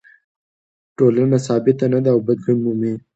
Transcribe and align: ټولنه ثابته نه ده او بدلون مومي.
ټولنه 0.97 1.37
ثابته 1.47 1.85
نه 1.93 1.99
ده 2.03 2.09
او 2.15 2.19
بدلون 2.27 2.57
مومي. 2.63 2.93